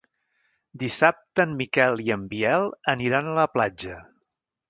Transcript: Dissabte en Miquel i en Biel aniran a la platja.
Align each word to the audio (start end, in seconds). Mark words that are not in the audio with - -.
Dissabte 0.83 1.43
en 1.47 1.53
Miquel 1.59 2.01
i 2.05 2.09
en 2.17 2.25
Biel 2.33 2.65
aniran 2.97 3.31
a 3.31 3.39
la 3.43 3.47
platja. 3.59 4.01